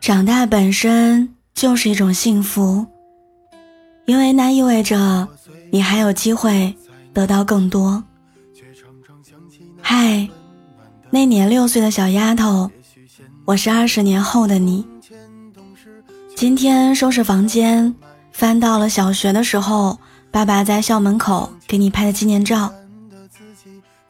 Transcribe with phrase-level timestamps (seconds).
[0.00, 2.86] 长大本身就是一种幸福，
[4.06, 5.28] 因为那意味着
[5.70, 6.74] 你还有机会
[7.12, 8.02] 得到更多。
[9.82, 10.28] 嗨，
[11.10, 12.70] 那年六岁的小丫头，
[13.44, 14.86] 我是二十年后的你。
[16.36, 17.94] 今天收拾房间，
[18.32, 19.98] 翻到了小学的时候，
[20.30, 22.72] 爸爸在校门口给你拍的纪念照。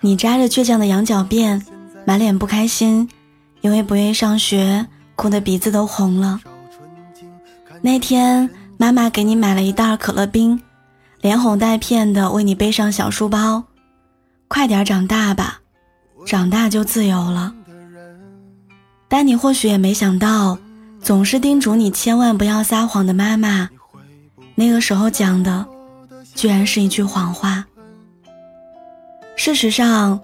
[0.00, 1.62] 你扎着倔强的羊角辫，
[2.04, 3.08] 满脸不开心，
[3.68, 6.40] 因为不愿意上学，哭得鼻子都红了。
[7.82, 10.58] 那天，妈妈给你买了一袋可乐冰，
[11.20, 13.62] 连哄带骗的为你背上小书包。
[14.48, 15.60] 快点长大吧，
[16.24, 17.52] 长大就自由了。
[19.06, 20.56] 但你或许也没想到，
[20.98, 23.68] 总是叮嘱你千万不要撒谎的妈妈，
[24.54, 25.66] 那个时候讲的，
[26.34, 27.66] 居然是一句谎话。
[29.36, 30.18] 事实上，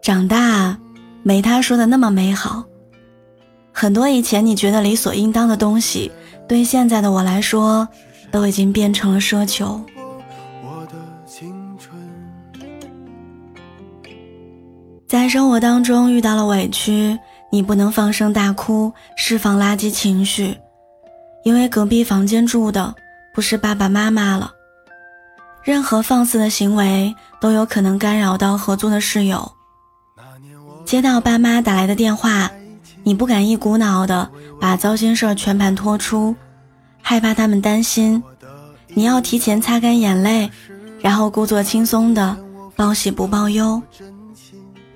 [0.00, 0.78] 长大
[1.24, 2.62] 没他说的那么美好。
[3.72, 6.12] 很多以前你觉得理所应当的东西，
[6.46, 7.88] 对现在的我来说，
[8.30, 9.80] 都已经变成了奢求。
[15.08, 17.18] 在生活当中遇到了委屈，
[17.50, 20.54] 你不能放声大哭，释放垃圾情绪，
[21.42, 22.94] 因为隔壁房间住的
[23.32, 24.52] 不是爸爸妈妈了。
[25.62, 29.50] 任何放肆的行为都有可能干扰到合租的室友。
[30.94, 32.48] 接到爸妈打来的电话，
[33.02, 36.32] 你不敢一股脑的把糟心事儿全盘托出，
[37.02, 38.22] 害怕他们担心。
[38.90, 40.48] 你要提前擦干眼泪，
[41.00, 42.36] 然后故作轻松的
[42.76, 43.82] 报喜不报忧。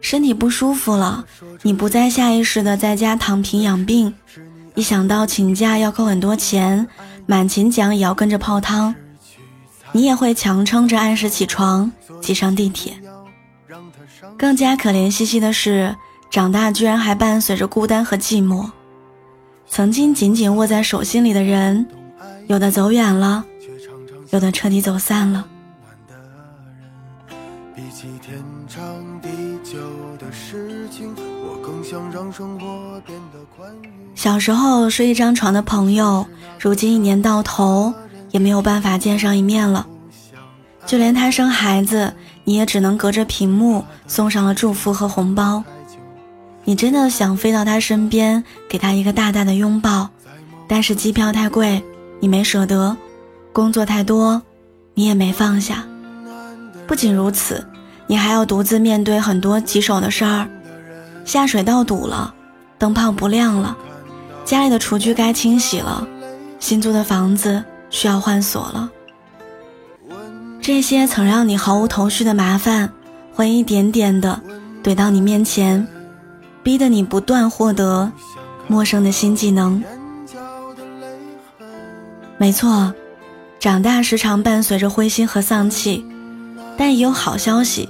[0.00, 1.24] 身体不舒服了，
[1.62, 4.14] 你不再下意识的在家躺平养病，
[4.76, 6.86] 一想到请假要扣很多钱，
[7.26, 8.94] 满勤奖也要跟着泡汤。
[9.90, 11.90] 你也会强撑着按时起床，
[12.22, 12.92] 挤上地铁。
[14.38, 15.94] 更加可怜兮兮的是，
[16.30, 18.68] 长大居然还伴随着孤单和寂寞。
[19.68, 21.86] 曾经紧紧握在手心里的人，
[22.48, 23.44] 有的走远了，
[24.30, 25.46] 有的彻底走散了。
[34.14, 36.26] 小时候睡一张床的朋友，
[36.58, 37.92] 如今一年到头。
[38.32, 39.84] 也没有办法见上一面了，
[40.86, 42.14] 就连他生孩子，
[42.50, 45.62] 你也只能隔着屏幕送上了祝福和红包。
[46.64, 50.08] 你真的想飞到他身边，给他一个大大的拥抱，
[50.66, 51.80] 但是机票太贵，
[52.18, 52.96] 你没舍得；
[53.52, 54.42] 工作太多，
[54.94, 55.84] 你也没放下。
[56.88, 57.64] 不仅如此，
[58.08, 60.50] 你还要独自面对很多棘手的事儿：
[61.24, 62.34] 下水道堵了，
[62.78, 63.76] 灯泡不亮了，
[64.44, 66.04] 家里的厨具该清洗了，
[66.58, 67.62] 新租的房子。
[67.90, 68.90] 需要换锁了。
[70.72, 72.92] 这些曾让你毫无头绪的麻烦，
[73.34, 74.40] 会一点点的
[74.84, 75.84] 怼到你面前，
[76.62, 78.12] 逼得你不断获得
[78.68, 79.82] 陌生的新技能。
[82.38, 82.94] 没错，
[83.58, 86.06] 长大时常伴随着灰心和丧气，
[86.78, 87.88] 但也有好消息，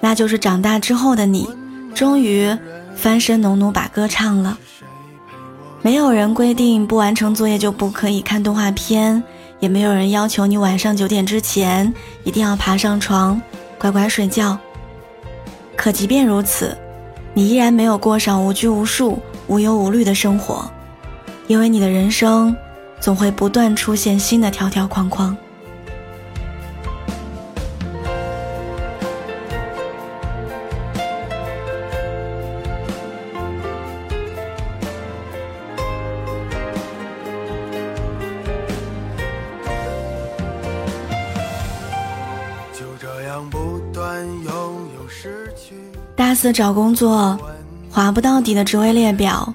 [0.00, 1.46] 那就是长大之后的你，
[1.94, 2.56] 终于
[2.94, 4.56] 翻身农奴把歌唱了。
[5.82, 9.22] 没有人规定不完成作业就不可以看动画片，
[9.58, 11.92] 也没有人要求你晚上九点之前
[12.24, 13.40] 一定要爬上床，
[13.78, 14.58] 乖乖睡觉。
[15.76, 16.76] 可即便如此，
[17.34, 20.70] 你依然没有过上无拘无束、无忧无虑的生活，
[21.46, 22.54] 因为你的人生
[23.00, 25.36] 总会不断出现新的条条框框。
[43.06, 45.76] 这样不断拥有失去
[46.16, 47.38] 大四找工作，
[47.88, 49.54] 划不到底的职位列表，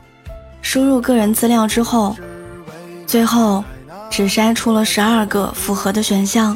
[0.61, 2.15] 输入个人资料之后，
[3.05, 3.61] 最后
[4.09, 6.55] 只筛出了十二个符合的选项，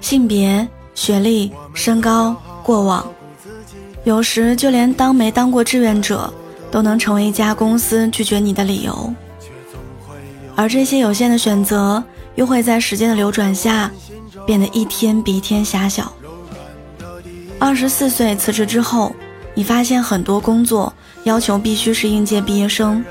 [0.00, 3.04] 性别、学历、身高、过往，
[4.04, 6.32] 有时就连当没当过志愿者，
[6.70, 9.12] 都能成为一家公司拒绝你的理由。
[10.54, 12.00] 而这些有限的选择，
[12.36, 13.90] 又会在时间的流转下，
[14.46, 16.10] 变得一天比一天狭小。
[17.58, 19.14] 二十四岁辞职之后，
[19.54, 20.92] 你发现很多工作
[21.24, 23.04] 要求必须是应届毕业生。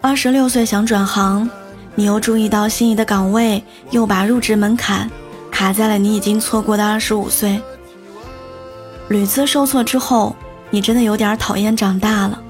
[0.00, 1.48] 二十六岁想转行，
[1.94, 5.08] 你又注意到心仪的岗位又把入职门槛
[5.50, 7.60] 卡在了你已经错过的二十五岁。
[9.08, 10.34] 屡次受挫之后，
[10.70, 12.40] 你真的有点讨厌长大了，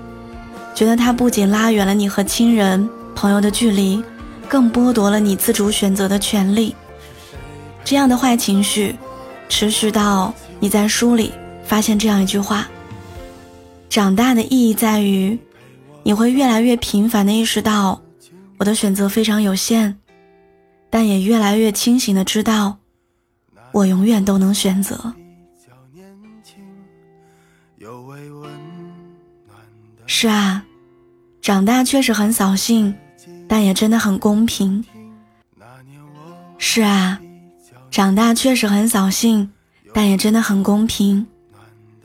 [0.75, 4.03] 觉得它不仅拉远了你和亲人、朋友的距离，
[4.49, 6.75] 更剥夺了你自主选择的权利。
[7.93, 8.97] 这样的坏情绪，
[9.51, 11.31] 持续到你在书里
[11.63, 12.67] 发现这样一句话：
[13.91, 15.39] 长大的意义在于。
[16.03, 18.01] 你会越来越频繁的意识到，
[18.57, 19.95] 我的选择非常有限，
[20.89, 22.79] 但也越来越清醒的知道，
[23.73, 25.13] 我永远都能选择。
[30.07, 30.65] 是啊，
[31.43, 32.95] 长大确实很扫兴，
[33.47, 34.83] 但也真的很公平。
[36.57, 37.21] 是啊，
[37.93, 39.51] 长大确实很扫兴，
[39.93, 41.27] 但也真的很公平。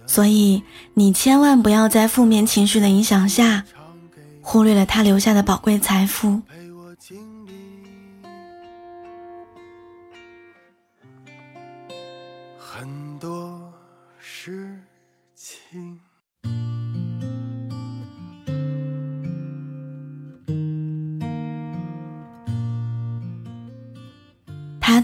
[0.05, 0.61] 所以
[0.93, 3.63] 你千万不要在负面情绪的影响下。
[4.41, 6.41] 忽略了他留下的宝贵财富。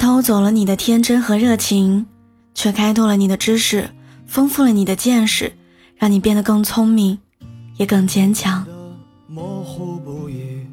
[0.04, 2.06] 偷走了你的天真和热情，
[2.54, 3.90] 却开拓了你的知识，
[4.28, 5.54] 丰富了你的见识，
[5.96, 7.18] 让你变得更聪明，
[7.78, 8.68] 也更坚强。
[9.30, 10.68] 模糊不已，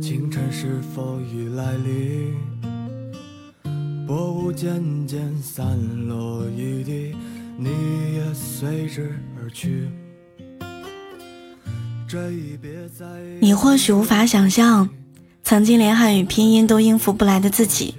[0.00, 2.34] 清晨是否已来临？
[4.06, 5.78] 薄雾渐渐散
[6.08, 7.14] 落一地，
[7.58, 7.68] 你
[8.14, 9.86] 也随之而去。
[12.08, 13.04] 这一别在
[13.42, 14.88] 你或许无法想象，
[15.42, 17.94] 曾经连汉语拼音都应付不来的自己，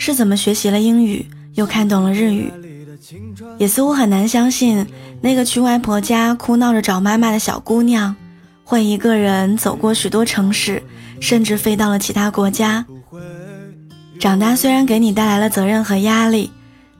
[0.00, 1.26] 是怎么学习了英语，
[1.56, 2.50] 又看懂了日语。
[3.58, 4.86] 也似乎很难相信，
[5.20, 8.16] 那个去外婆家哭闹着找妈妈的小姑娘。
[8.64, 10.82] 会一个人走过许多城市，
[11.20, 12.86] 甚至飞到了其他国家。
[14.18, 16.50] 长大虽然给你带来了责任和压力，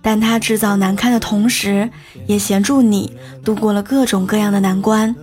[0.03, 1.89] 但它制造难堪的同时，
[2.27, 3.11] 也协助你
[3.43, 5.17] 度过了各种各样的难关。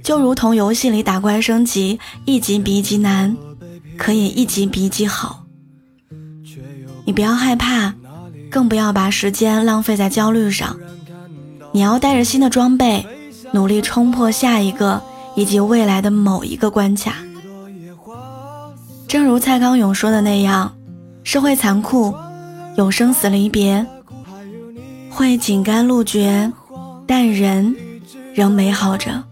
[0.00, 3.36] 就如同游戏里打怪升级，一级比一级难，
[3.98, 5.43] 可也一级比一级好。
[7.04, 7.92] 你不要害怕，
[8.50, 10.76] 更不要把时间浪费在焦虑上。
[11.72, 13.06] 你要带着新的装备，
[13.52, 15.02] 努力冲破下一个。
[15.36, 17.16] 以及未来的某一个关卡，
[19.08, 20.72] 正如蔡康永说的那样，
[21.24, 22.14] 社会残酷，
[22.76, 23.84] 有生死离别，
[25.10, 26.52] 会井干路绝，
[27.04, 27.74] 但人
[28.32, 29.24] 仍美好着。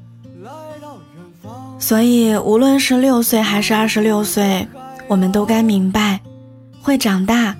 [1.78, 4.66] 所以，无论是六岁还是二十六岁，
[5.06, 6.20] 我们都该明白，
[6.82, 7.54] 会长大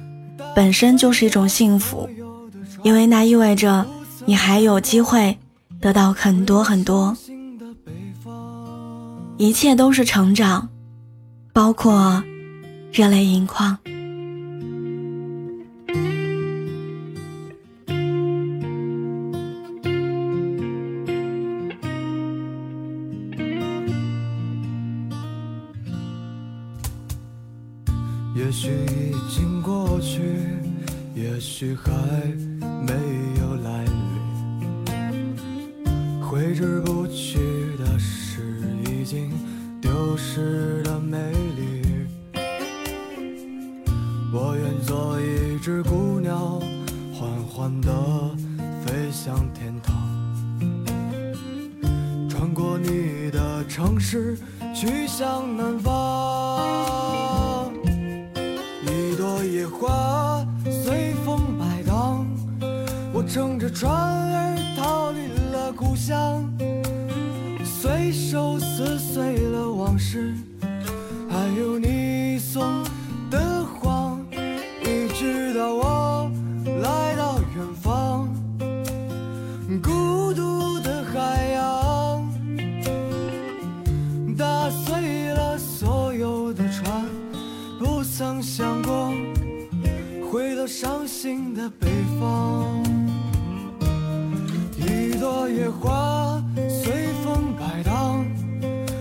[0.55, 2.09] 本身就是一种幸福，
[2.83, 3.87] 因为那意味着
[4.27, 5.39] 你还有机会
[5.81, 7.17] 得到很多很多。
[9.39, 10.69] 一切都是成长，
[11.53, 12.23] 包括
[12.93, 13.79] 热泪盈眶。
[31.43, 31.91] 也许还
[32.61, 32.95] 没
[33.41, 33.93] 有来临，
[36.23, 37.41] 挥之不去
[37.77, 38.63] 的是。
[38.87, 39.29] 已经
[39.81, 41.19] 丢失的美
[41.57, 41.83] 丽，
[44.33, 46.61] 我愿做一只孤鸟，
[47.13, 47.91] 缓缓地
[48.85, 49.97] 飞向天堂，
[52.31, 54.39] 穿过你的城市，
[54.73, 56.22] 去向南方。
[63.33, 66.47] 乘着船儿逃离了故乡。
[67.65, 70.35] 随手撕碎了往事，
[71.31, 72.63] 还有你送
[73.31, 74.23] 的谎，
[74.83, 76.31] 一直到我
[76.83, 78.29] 来到远方，
[79.83, 82.31] 孤独的海洋，
[84.37, 87.07] 打碎了所有的船，
[87.79, 89.11] 不曾想过
[90.31, 91.89] 回到伤心的北
[92.21, 92.82] 方，
[95.23, 98.27] 朵野花随风摆荡，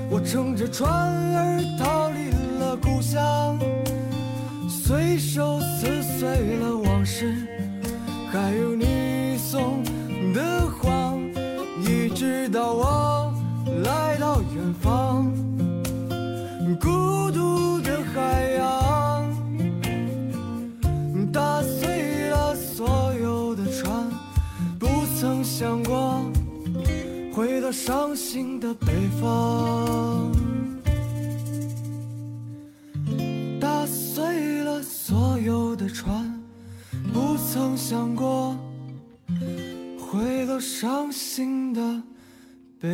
[0.08, 0.22] 我。
[0.24, 3.58] 乘着船儿逃离了故乡，
[4.70, 7.36] 随手撕碎了往事，
[8.32, 9.84] 还有你送
[10.32, 11.20] 的谎，
[11.82, 13.34] 一直到我
[13.84, 15.26] 来到远方，
[27.72, 28.88] 伤心的北
[29.22, 30.32] 方。
[33.60, 36.42] 打碎了所有的船
[37.14, 38.58] 不曾想过
[40.00, 42.04] 回到伤心的
[42.80, 42.90] 北